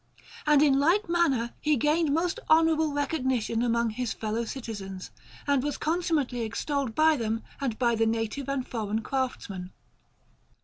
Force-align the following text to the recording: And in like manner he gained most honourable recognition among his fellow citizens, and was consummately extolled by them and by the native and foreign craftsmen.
And 0.47 0.63
in 0.63 0.79
like 0.79 1.07
manner 1.07 1.53
he 1.61 1.75
gained 1.77 2.11
most 2.11 2.39
honourable 2.49 2.91
recognition 2.91 3.61
among 3.61 3.91
his 3.91 4.13
fellow 4.13 4.45
citizens, 4.45 5.11
and 5.45 5.61
was 5.63 5.77
consummately 5.77 6.41
extolled 6.41 6.95
by 6.95 7.15
them 7.15 7.43
and 7.59 7.77
by 7.77 7.93
the 7.93 8.07
native 8.07 8.49
and 8.49 8.67
foreign 8.67 9.01
craftsmen. 9.03 9.69